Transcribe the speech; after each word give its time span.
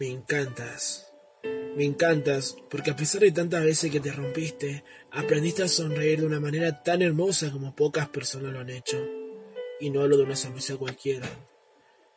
Me 0.00 0.08
encantas. 0.08 1.12
Me 1.76 1.84
encantas 1.84 2.56
porque 2.70 2.90
a 2.90 2.96
pesar 2.96 3.20
de 3.20 3.32
tantas 3.32 3.62
veces 3.62 3.90
que 3.90 4.00
te 4.00 4.10
rompiste, 4.10 4.82
aprendiste 5.10 5.62
a 5.62 5.68
sonreír 5.68 6.20
de 6.20 6.26
una 6.26 6.40
manera 6.40 6.82
tan 6.82 7.02
hermosa 7.02 7.52
como 7.52 7.76
pocas 7.76 8.08
personas 8.08 8.50
lo 8.54 8.60
han 8.60 8.70
hecho. 8.70 8.96
Y 9.78 9.90
no 9.90 10.00
hablo 10.00 10.16
de 10.16 10.22
una 10.22 10.36
sonrisa 10.36 10.78
cualquiera. 10.78 11.28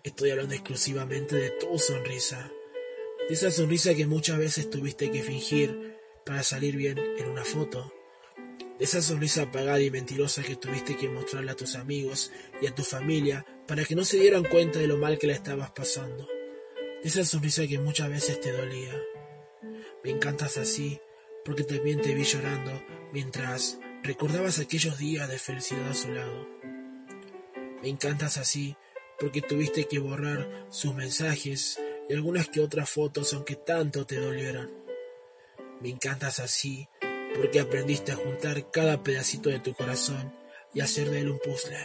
Estoy 0.02 0.30
hablando 0.30 0.54
exclusivamente 0.54 1.36
de 1.36 1.50
tu 1.50 1.78
sonrisa. 1.78 2.50
De 3.28 3.34
esa 3.34 3.52
sonrisa 3.52 3.94
que 3.94 4.08
muchas 4.08 4.38
veces 4.38 4.70
tuviste 4.70 5.12
que 5.12 5.22
fingir 5.22 5.98
para 6.26 6.42
salir 6.42 6.78
bien 6.78 6.98
en 6.98 7.28
una 7.28 7.44
foto. 7.44 7.94
De 8.80 8.86
esa 8.86 9.02
sonrisa 9.02 9.42
apagada 9.42 9.82
y 9.82 9.92
mentirosa 9.92 10.42
que 10.42 10.56
tuviste 10.56 10.96
que 10.96 11.10
mostrarle 11.10 11.52
a 11.52 11.58
tus 11.58 11.76
amigos 11.76 12.32
y 12.62 12.68
a 12.68 12.74
tu 12.74 12.84
familia 12.84 13.46
para 13.68 13.84
que 13.84 13.96
no 13.96 14.06
se 14.06 14.22
dieran 14.22 14.46
cuenta 14.46 14.80
de 14.80 14.88
lo 14.88 14.98
mal 14.98 15.18
que 15.18 15.28
la 15.28 15.34
estabas 15.34 15.72
pasando. 15.72 16.30
Esa 17.04 17.26
sonrisa 17.26 17.68
que 17.68 17.80
muchas 17.80 18.10
veces 18.10 18.40
te 18.40 18.54
dolía. 18.54 18.94
Me 20.06 20.12
encantas 20.12 20.58
así 20.58 21.02
porque 21.44 21.66
también 21.66 22.02
te 22.02 22.14
vi 22.14 22.24
llorando 22.24 22.82
mientras 23.12 23.78
recordabas 24.04 24.60
aquellos 24.60 24.98
días 24.98 25.28
de 25.30 25.38
felicidad 25.38 25.90
a 25.90 25.94
su 25.94 26.14
lado. 26.14 26.48
Me 27.82 27.90
encantas 27.90 28.38
así 28.38 28.78
porque 29.20 29.42
tuviste 29.42 29.86
que 29.86 30.00
borrar 30.00 30.68
sus 30.70 30.96
mensajes 30.96 31.78
y 32.08 32.14
algunas 32.14 32.48
que 32.48 32.62
otras 32.62 32.90
fotos 32.90 33.34
aunque 33.34 33.58
tanto 33.58 34.06
te 34.06 34.16
dolieran. 34.22 34.72
Me 35.82 35.90
encantas 35.90 36.40
así 36.40 36.88
porque 37.36 37.60
aprendiste 37.60 38.14
a 38.14 38.16
juntar 38.16 38.72
cada 38.72 39.04
pedacito 39.04 39.50
de 39.50 39.60
tu 39.60 39.74
corazón 39.74 40.34
y 40.74 40.80
hacer 40.80 41.10
de 41.10 41.20
él 41.20 41.30
un 41.30 41.40
puzzle. 41.40 41.78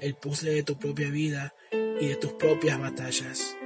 El 0.00 0.16
puzzle 0.16 0.50
de 0.50 0.64
tu 0.64 0.76
propia 0.76 1.08
vida 1.08 1.54
y 1.70 2.08
de 2.08 2.16
tus 2.16 2.32
propias 2.32 2.80
batallas. 2.80 3.56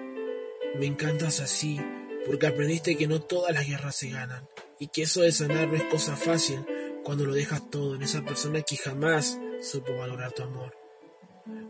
Me 0.76 0.86
encantas 0.86 1.40
así 1.40 1.80
porque 2.26 2.46
aprendiste 2.46 2.96
que 2.96 3.06
no 3.06 3.20
todas 3.20 3.54
las 3.54 3.66
guerras 3.66 3.96
se 3.96 4.10
ganan 4.10 4.46
y 4.78 4.88
que 4.88 5.02
eso 5.02 5.22
de 5.22 5.32
sanar 5.32 5.68
no 5.68 5.76
es 5.76 5.84
cosa 5.84 6.16
fácil 6.16 6.64
cuando 7.02 7.24
lo 7.24 7.32
dejas 7.32 7.70
todo 7.70 7.94
en 7.94 8.02
esa 8.02 8.22
persona 8.22 8.62
que 8.62 8.76
jamás 8.76 9.38
supo 9.62 9.96
valorar 9.96 10.32
tu 10.32 10.42
amor. 10.42 10.76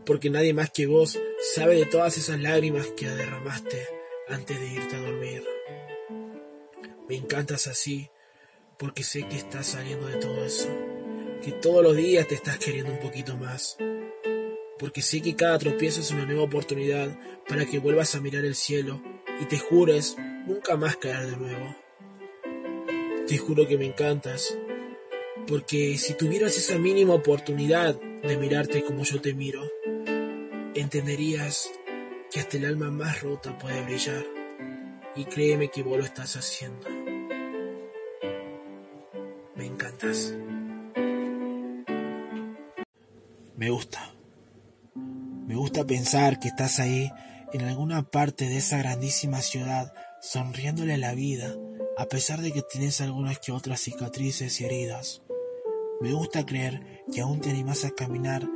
Porque 0.05 0.31
nadie 0.31 0.53
más 0.53 0.71
que 0.71 0.87
vos 0.87 1.19
sabe 1.55 1.77
de 1.77 1.87
todas 1.87 2.19
esas 2.19 2.41
lágrimas 2.41 2.89
que 2.97 3.09
derramaste 3.09 3.87
antes 4.29 4.59
de 4.59 4.67
irte 4.67 4.97
a 4.97 5.01
dormir. 5.01 5.45
Me 7.09 7.17
encantas 7.17 7.67
así 7.69 8.11
porque 8.79 9.03
sé 9.03 9.27
que 9.29 9.37
estás 9.37 9.67
saliendo 9.67 10.07
de 10.07 10.17
todo 10.17 10.45
eso, 10.45 10.69
que 11.43 11.53
todos 11.53 11.83
los 11.83 11.97
días 11.97 12.29
te 12.29 12.35
estás 12.35 12.59
queriendo 12.59 12.93
un 12.93 13.01
poquito 13.01 13.37
más, 13.37 13.77
porque 14.79 15.03
sé 15.03 15.21
que 15.21 15.37
cada 15.37 15.59
tropiezo 15.59 16.01
es 16.01 16.11
una 16.11 16.25
nueva 16.25 16.43
oportunidad 16.43 17.19
para 17.49 17.67
que 17.67 17.79
vuelvas 17.79 18.15
a 18.15 18.21
mirar 18.21 18.45
el 18.45 18.55
cielo 18.55 19.03
y 19.41 19.47
te 19.47 19.59
jures 19.59 20.17
nunca 20.47 20.77
más 20.77 20.97
caer 20.97 21.27
de 21.27 21.37
nuevo. 21.37 21.77
Te 23.27 23.37
juro 23.39 23.67
que 23.67 23.77
me 23.77 23.87
encantas, 23.87 24.57
porque 25.47 25.99
si 25.99 26.15
tuvieras 26.15 26.57
esa 26.57 26.79
mínima 26.79 27.15
oportunidad 27.15 27.95
de 27.95 28.37
mirarte 28.37 28.83
como 28.85 29.05
yo 29.05 29.21
te 29.21 29.35
miro, 29.35 29.63
entenderías 30.75 31.71
que 32.31 32.41
hasta 32.41 32.57
el 32.57 32.65
alma 32.65 32.91
más 32.91 33.23
rota 33.23 33.59
puede 33.59 33.83
brillar, 33.83 34.25
y 35.15 35.25
créeme 35.25 35.69
que 35.69 35.83
vos 35.83 35.99
lo 35.99 36.05
estás 36.05 36.37
haciendo. 36.37 36.89
Me 39.57 39.67
encantas. 39.67 40.35
Me 43.57 43.71
gusta. 43.71 44.18
Me 45.49 45.57
gusta 45.57 45.87
pensar 45.87 46.39
que 46.39 46.49
estás 46.49 46.79
ahí 46.79 47.11
en 47.55 47.63
alguna 47.63 48.03
parte 48.03 48.47
de 48.51 48.59
esa 48.59 48.77
grandísima 48.77 49.41
ciudad 49.41 49.95
sonriéndole 50.21 50.93
a 50.93 50.99
la 50.99 51.15
vida 51.15 51.57
a 51.97 52.05
pesar 52.05 52.43
de 52.43 52.53
que 52.53 52.61
tienes 52.61 53.01
algunas 53.01 53.39
que 53.39 53.53
otras 53.53 53.81
cicatrices 53.81 54.61
y 54.61 54.67
heridas. 54.67 55.23
Me 56.03 56.13
gusta 56.13 56.45
creer 56.45 57.03
que 57.11 57.23
aún 57.23 57.41
te 57.41 57.49
animas 57.49 57.87
a 57.87 57.93
caminar 57.93 58.47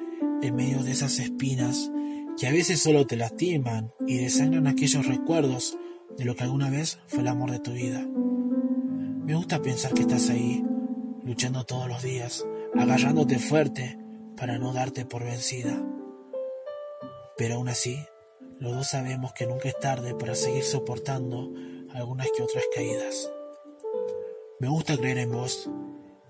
en 0.42 0.54
medio 0.54 0.82
de 0.82 0.92
esas 0.92 1.18
espinas 1.18 1.90
que 2.38 2.46
a 2.46 2.52
veces 2.52 2.82
solo 2.82 3.06
te 3.06 3.16
lastiman 3.16 3.90
y 4.06 4.18
desangran 4.18 4.66
aquellos 4.66 5.06
recuerdos 5.06 5.78
de 6.18 6.26
lo 6.26 6.36
que 6.36 6.44
alguna 6.44 6.68
vez 6.68 6.98
fue 7.06 7.20
el 7.20 7.28
amor 7.28 7.52
de 7.52 7.60
tu 7.60 7.72
vida. 7.72 8.06
Me 9.24 9.34
gusta 9.34 9.62
pensar 9.62 9.94
que 9.94 10.02
estás 10.02 10.28
ahí, 10.28 10.62
luchando 11.24 11.64
todos 11.64 11.88
los 11.88 12.02
días, 12.02 12.44
agarrándote 12.76 13.38
fuerte 13.38 13.98
para 14.36 14.58
no 14.58 14.74
darte 14.74 15.06
por 15.06 15.24
vencida. 15.24 15.82
Pero 17.42 17.56
aún 17.56 17.68
así, 17.68 17.98
los 18.60 18.72
dos 18.72 18.86
sabemos 18.86 19.32
que 19.32 19.46
nunca 19.46 19.68
es 19.68 19.76
tarde 19.80 20.14
para 20.14 20.36
seguir 20.36 20.62
soportando 20.62 21.52
algunas 21.90 22.28
que 22.30 22.40
otras 22.40 22.62
caídas. 22.72 23.32
Me 24.60 24.68
gusta 24.68 24.96
creer 24.96 25.18
en 25.18 25.32
vos 25.32 25.68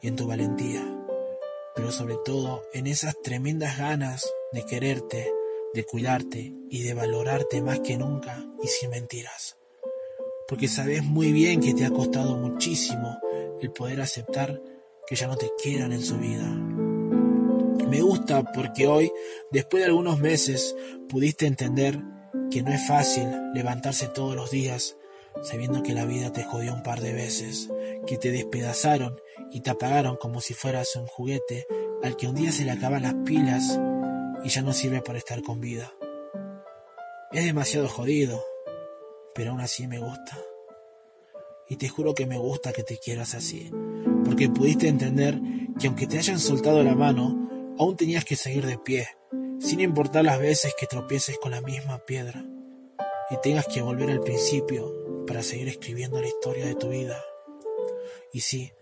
y 0.00 0.08
en 0.08 0.16
tu 0.16 0.26
valentía, 0.26 0.82
pero 1.76 1.92
sobre 1.92 2.16
todo 2.24 2.62
en 2.72 2.86
esas 2.86 3.14
tremendas 3.20 3.76
ganas 3.76 4.26
de 4.52 4.64
quererte, 4.64 5.30
de 5.74 5.84
cuidarte 5.84 6.54
y 6.70 6.82
de 6.82 6.94
valorarte 6.94 7.60
más 7.60 7.80
que 7.80 7.98
nunca 7.98 8.42
y 8.62 8.68
sin 8.68 8.88
mentiras. 8.88 9.58
Porque 10.48 10.66
sabes 10.66 11.04
muy 11.04 11.30
bien 11.30 11.60
que 11.60 11.74
te 11.74 11.84
ha 11.84 11.90
costado 11.90 12.38
muchísimo 12.38 13.18
el 13.60 13.70
poder 13.70 14.00
aceptar 14.00 14.62
que 15.06 15.14
ya 15.14 15.26
no 15.26 15.36
te 15.36 15.50
quieran 15.62 15.92
en 15.92 16.00
su 16.00 16.16
vida. 16.16 16.81
Me 17.92 18.00
gusta 18.00 18.42
porque 18.42 18.86
hoy, 18.86 19.12
después 19.50 19.82
de 19.82 19.88
algunos 19.90 20.18
meses, 20.18 20.74
pudiste 21.10 21.46
entender 21.46 22.00
que 22.50 22.62
no 22.62 22.72
es 22.72 22.86
fácil 22.86 23.28
levantarse 23.52 24.08
todos 24.08 24.34
los 24.34 24.50
días 24.50 24.96
sabiendo 25.42 25.82
que 25.82 25.92
la 25.92 26.06
vida 26.06 26.32
te 26.32 26.42
jodió 26.42 26.72
un 26.72 26.82
par 26.82 27.02
de 27.02 27.12
veces, 27.12 27.68
que 28.06 28.16
te 28.16 28.30
despedazaron 28.30 29.20
y 29.50 29.60
te 29.60 29.68
apagaron 29.68 30.16
como 30.16 30.40
si 30.40 30.54
fueras 30.54 30.96
un 30.96 31.04
juguete 31.04 31.66
al 32.02 32.16
que 32.16 32.28
un 32.28 32.34
día 32.34 32.50
se 32.50 32.64
le 32.64 32.70
acaban 32.70 33.02
las 33.02 33.12
pilas 33.26 33.78
y 34.42 34.48
ya 34.48 34.62
no 34.62 34.72
sirve 34.72 35.02
para 35.02 35.18
estar 35.18 35.42
con 35.42 35.60
vida. 35.60 35.92
Es 37.30 37.44
demasiado 37.44 37.88
jodido, 37.88 38.42
pero 39.34 39.50
aún 39.50 39.60
así 39.60 39.86
me 39.86 39.98
gusta. 39.98 40.38
Y 41.68 41.76
te 41.76 41.90
juro 41.90 42.14
que 42.14 42.24
me 42.24 42.38
gusta 42.38 42.72
que 42.72 42.84
te 42.84 42.96
quieras 42.96 43.34
así, 43.34 43.70
porque 44.24 44.48
pudiste 44.48 44.88
entender 44.88 45.38
que 45.78 45.88
aunque 45.88 46.06
te 46.06 46.16
hayan 46.16 46.38
soltado 46.38 46.82
la 46.82 46.94
mano, 46.94 47.51
aún 47.78 47.96
tenías 47.96 48.24
que 48.24 48.36
seguir 48.36 48.66
de 48.66 48.78
pie, 48.78 49.08
sin 49.60 49.80
importar 49.80 50.24
las 50.24 50.38
veces 50.38 50.74
que 50.78 50.86
tropieces 50.86 51.38
con 51.38 51.52
la 51.52 51.60
misma 51.60 51.98
piedra 52.04 52.44
y 53.30 53.36
tengas 53.42 53.66
que 53.66 53.82
volver 53.82 54.10
al 54.10 54.20
principio 54.20 55.24
para 55.26 55.42
seguir 55.42 55.68
escribiendo 55.68 56.20
la 56.20 56.28
historia 56.28 56.66
de 56.66 56.74
tu 56.74 56.88
vida. 56.88 57.18
Y 58.32 58.40
sí, 58.40 58.72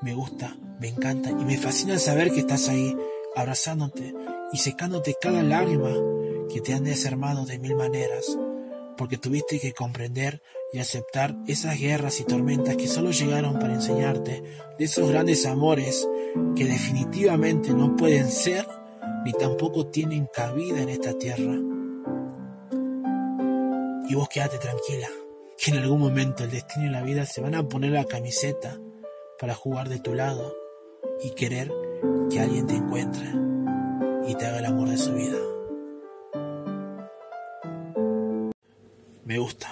me 0.00 0.14
gusta, 0.14 0.56
me 0.80 0.88
encanta 0.88 1.30
y 1.30 1.44
me 1.44 1.58
fascina 1.58 1.98
saber 1.98 2.30
que 2.30 2.40
estás 2.40 2.68
ahí, 2.68 2.96
abrazándote 3.34 4.14
y 4.52 4.58
secándote 4.58 5.16
cada 5.20 5.42
lágrima 5.42 5.92
que 6.52 6.60
te 6.60 6.72
han 6.72 6.84
desarmado 6.84 7.44
de 7.44 7.58
mil 7.58 7.74
maneras, 7.74 8.38
porque 8.96 9.18
tuviste 9.18 9.60
que 9.60 9.72
comprender 9.72 10.40
y 10.72 10.78
aceptar 10.78 11.36
esas 11.46 11.78
guerras 11.78 12.20
y 12.20 12.24
tormentas 12.24 12.76
que 12.76 12.88
solo 12.88 13.10
llegaron 13.10 13.58
para 13.58 13.74
enseñarte 13.74 14.42
de 14.78 14.84
esos 14.84 15.08
grandes 15.08 15.46
amores 15.46 16.08
que 16.56 16.64
definitivamente 16.64 17.72
no 17.72 17.96
pueden 17.96 18.28
ser 18.28 18.66
ni 19.24 19.32
tampoco 19.32 19.86
tienen 19.86 20.26
cabida 20.32 20.80
en 20.80 20.88
esta 20.88 21.16
tierra. 21.18 21.56
Y 24.08 24.14
vos 24.14 24.28
quédate 24.28 24.58
tranquila 24.58 25.08
que 25.58 25.70
en 25.72 25.78
algún 25.78 26.00
momento 26.00 26.44
el 26.44 26.50
destino 26.50 26.86
y 26.86 26.90
la 26.90 27.02
vida 27.02 27.26
se 27.26 27.40
van 27.40 27.54
a 27.54 27.68
poner 27.68 27.92
la 27.92 28.04
camiseta 28.04 28.78
para 29.38 29.54
jugar 29.54 29.88
de 29.88 29.98
tu 29.98 30.14
lado 30.14 30.54
y 31.22 31.30
querer 31.30 31.70
que 32.30 32.40
alguien 32.40 32.66
te 32.66 32.74
encuentre 32.74 33.28
y 34.26 34.34
te 34.34 34.46
haga 34.46 34.58
el 34.58 34.66
amor 34.66 34.88
de 34.88 34.98
su 34.98 35.12
vida. 35.12 35.38
Me 39.24 39.38
gusta. 39.38 39.68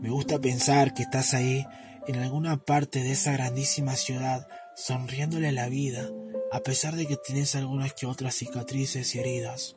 Me 0.00 0.10
gusta 0.10 0.38
pensar 0.38 0.94
que 0.94 1.02
estás 1.02 1.34
ahí 1.34 1.66
en 2.06 2.16
alguna 2.16 2.58
parte 2.58 3.02
de 3.02 3.12
esa 3.12 3.32
grandísima 3.32 3.96
ciudad 3.96 4.46
sonriéndole 4.76 5.48
a 5.48 5.52
la 5.52 5.68
vida 5.68 6.10
a 6.52 6.60
pesar 6.60 6.94
de 6.94 7.06
que 7.06 7.16
tienes 7.16 7.56
algunas 7.56 7.94
que 7.94 8.06
otras 8.06 8.36
cicatrices 8.36 9.14
y 9.14 9.18
heridas. 9.18 9.76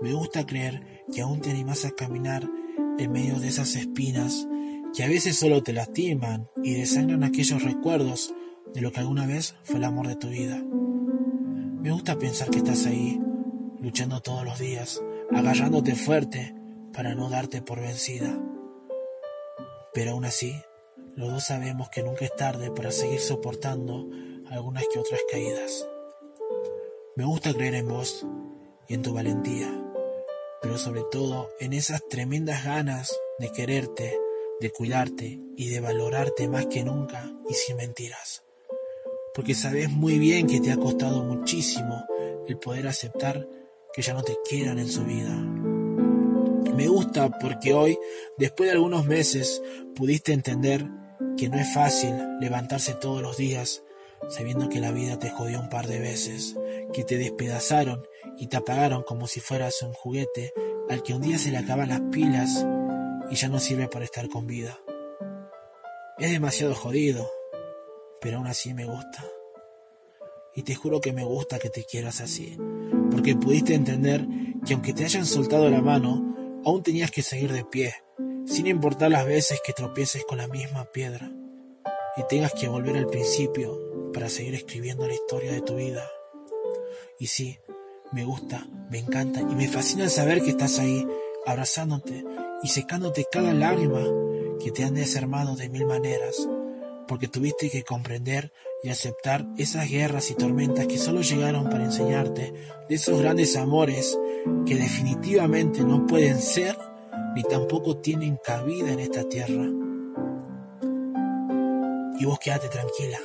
Me 0.00 0.14
gusta 0.14 0.46
creer 0.46 1.04
que 1.12 1.20
aún 1.20 1.40
te 1.40 1.50
animas 1.50 1.84
a 1.84 1.90
caminar 1.90 2.48
en 2.98 3.12
medio 3.12 3.38
de 3.38 3.48
esas 3.48 3.76
espinas 3.76 4.46
que 4.94 5.04
a 5.04 5.08
veces 5.08 5.38
solo 5.38 5.62
te 5.62 5.72
lastiman 5.72 6.48
y 6.64 6.74
desangran 6.74 7.22
aquellos 7.22 7.62
recuerdos 7.62 8.34
de 8.74 8.80
lo 8.80 8.92
que 8.92 9.00
alguna 9.00 9.26
vez 9.26 9.56
fue 9.62 9.76
el 9.76 9.84
amor 9.84 10.08
de 10.08 10.16
tu 10.16 10.28
vida. 10.28 10.62
Me 11.80 11.90
gusta 11.90 12.18
pensar 12.18 12.50
que 12.50 12.58
estás 12.58 12.86
ahí, 12.86 13.20
luchando 13.80 14.20
todos 14.20 14.44
los 14.44 14.58
días, 14.58 15.02
agarrándote 15.30 15.94
fuerte 15.94 16.54
para 16.92 17.14
no 17.14 17.30
darte 17.30 17.62
por 17.62 17.80
vencida. 17.80 18.38
Pero 19.92 20.12
aún 20.12 20.24
así, 20.24 20.54
los 21.16 21.32
dos 21.32 21.44
sabemos 21.44 21.88
que 21.90 22.02
nunca 22.02 22.24
es 22.24 22.34
tarde 22.36 22.70
para 22.70 22.90
seguir 22.90 23.20
soportando 23.20 24.08
algunas 24.48 24.84
que 24.92 24.98
otras 24.98 25.20
caídas. 25.30 25.86
Me 27.16 27.24
gusta 27.24 27.52
creer 27.52 27.74
en 27.74 27.88
vos 27.88 28.26
y 28.88 28.94
en 28.94 29.02
tu 29.02 29.12
valentía 29.12 29.80
pero 30.60 30.76
sobre 30.78 31.02
todo 31.02 31.50
en 31.58 31.72
esas 31.72 32.06
tremendas 32.08 32.64
ganas 32.64 33.18
de 33.38 33.50
quererte, 33.50 34.18
de 34.60 34.70
cuidarte 34.70 35.40
y 35.56 35.68
de 35.68 35.80
valorarte 35.80 36.48
más 36.48 36.66
que 36.66 36.84
nunca 36.84 37.30
y 37.48 37.54
sin 37.54 37.76
mentiras. 37.76 38.44
Porque 39.34 39.54
sabes 39.54 39.90
muy 39.90 40.18
bien 40.18 40.46
que 40.46 40.60
te 40.60 40.72
ha 40.72 40.76
costado 40.76 41.24
muchísimo 41.24 42.04
el 42.46 42.58
poder 42.58 42.88
aceptar 42.88 43.48
que 43.92 44.02
ya 44.02 44.12
no 44.12 44.22
te 44.22 44.36
quieran 44.48 44.78
en 44.78 44.88
su 44.88 45.04
vida. 45.04 45.59
Me 46.74 46.88
gusta 46.88 47.38
porque 47.38 47.74
hoy, 47.74 47.98
después 48.38 48.68
de 48.68 48.76
algunos 48.76 49.04
meses, 49.06 49.62
pudiste 49.94 50.32
entender 50.32 50.86
que 51.36 51.48
no 51.48 51.58
es 51.58 51.72
fácil 51.72 52.14
levantarse 52.40 52.94
todos 52.94 53.22
los 53.22 53.36
días 53.36 53.82
sabiendo 54.28 54.68
que 54.68 54.80
la 54.80 54.92
vida 54.92 55.18
te 55.18 55.30
jodió 55.30 55.60
un 55.60 55.68
par 55.68 55.86
de 55.86 55.98
veces, 55.98 56.56
que 56.92 57.04
te 57.04 57.16
despedazaron 57.16 58.06
y 58.36 58.46
te 58.46 58.56
apagaron 58.56 59.02
como 59.02 59.26
si 59.26 59.40
fueras 59.40 59.82
un 59.82 59.92
juguete 59.92 60.52
al 60.88 61.02
que 61.02 61.14
un 61.14 61.22
día 61.22 61.38
se 61.38 61.50
le 61.50 61.58
acaban 61.58 61.88
las 61.88 62.00
pilas 62.12 62.66
y 63.30 63.36
ya 63.36 63.48
no 63.48 63.58
sirve 63.58 63.88
para 63.88 64.04
estar 64.04 64.28
con 64.28 64.46
vida. 64.46 64.78
Es 66.18 66.30
demasiado 66.30 66.74
jodido, 66.74 67.28
pero 68.20 68.38
aún 68.38 68.46
así 68.46 68.74
me 68.74 68.84
gusta. 68.84 69.24
Y 70.54 70.62
te 70.62 70.74
juro 70.74 71.00
que 71.00 71.12
me 71.12 71.24
gusta 71.24 71.58
que 71.58 71.70
te 71.70 71.84
quieras 71.84 72.20
así, 72.20 72.56
porque 73.10 73.36
pudiste 73.36 73.74
entender 73.74 74.26
que 74.66 74.74
aunque 74.74 74.92
te 74.92 75.04
hayan 75.04 75.24
soltado 75.24 75.70
la 75.70 75.80
mano, 75.80 76.39
aún 76.64 76.82
tenías 76.82 77.10
que 77.10 77.22
seguir 77.22 77.52
de 77.52 77.64
pie, 77.64 77.94
sin 78.46 78.66
importar 78.66 79.10
las 79.10 79.26
veces 79.26 79.60
que 79.64 79.72
tropieces 79.72 80.24
con 80.24 80.38
la 80.38 80.48
misma 80.48 80.84
piedra 80.92 81.30
y 82.16 82.22
tengas 82.28 82.52
que 82.52 82.68
volver 82.68 82.96
al 82.96 83.06
principio 83.06 84.10
para 84.12 84.28
seguir 84.28 84.54
escribiendo 84.54 85.06
la 85.06 85.14
historia 85.14 85.52
de 85.52 85.62
tu 85.62 85.76
vida. 85.76 86.08
Y 87.18 87.28
sí, 87.28 87.58
me 88.12 88.24
gusta, 88.24 88.66
me 88.90 88.98
encanta 88.98 89.40
y 89.40 89.54
me 89.54 89.68
fascina 89.68 90.08
saber 90.08 90.42
que 90.42 90.50
estás 90.50 90.78
ahí, 90.78 91.06
abrazándote 91.46 92.24
y 92.62 92.68
secándote 92.68 93.26
cada 93.30 93.54
lágrima 93.54 94.04
que 94.62 94.70
te 94.70 94.84
han 94.84 94.94
desarmado 94.94 95.56
de 95.56 95.68
mil 95.68 95.86
maneras, 95.86 96.48
porque 97.06 97.28
tuviste 97.28 97.70
que 97.70 97.84
comprender 97.84 98.52
y 98.82 98.88
aceptar 98.88 99.46
esas 99.58 99.88
guerras 99.88 100.30
y 100.30 100.34
tormentas 100.34 100.86
que 100.86 100.98
solo 100.98 101.22
llegaron 101.22 101.70
para 101.70 101.84
enseñarte 101.84 102.52
de 102.88 102.94
esos 102.94 103.20
grandes 103.20 103.56
amores 103.56 104.18
que 104.66 104.74
definitivamente 104.76 105.82
no 105.84 106.06
pueden 106.06 106.38
ser 106.38 106.76
ni 107.34 107.42
tampoco 107.42 107.98
tienen 107.98 108.38
cabida 108.42 108.92
en 108.92 109.00
esta 109.00 109.28
tierra. 109.28 109.66
Y 112.18 112.24
vos 112.24 112.38
quédate 112.38 112.68
tranquila, 112.68 113.18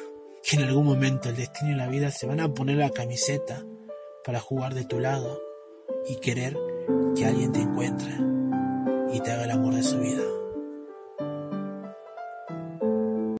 que 0.43 0.57
en 0.57 0.63
algún 0.63 0.85
momento 0.85 1.29
el 1.29 1.35
destino 1.35 1.71
y 1.71 1.75
la 1.75 1.87
vida 1.87 2.11
se 2.11 2.27
van 2.27 2.39
a 2.39 2.53
poner 2.53 2.77
la 2.77 2.89
camiseta 2.89 3.63
para 4.23 4.39
jugar 4.39 4.73
de 4.73 4.85
tu 4.85 4.99
lado 4.99 5.41
y 6.07 6.15
querer 6.17 6.57
que 7.15 7.25
alguien 7.25 7.51
te 7.51 7.61
encuentre 7.61 8.13
y 9.13 9.19
te 9.19 9.31
haga 9.31 9.45
el 9.45 9.51
amor 9.51 9.75
de 9.75 9.83
su 9.83 9.99
vida. 9.99 10.34